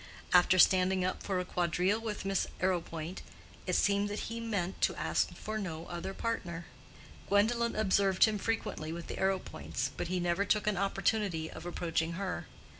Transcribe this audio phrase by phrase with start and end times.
[0.33, 3.21] After standing up for a quadrille with Miss Arrowpoint,
[3.67, 6.65] it seemed that he meant to ask for no other partner.
[7.29, 12.13] Gwendolen observed him frequently with the Arrowpoints, but he never took an opportunity of approaching
[12.13, 12.47] her.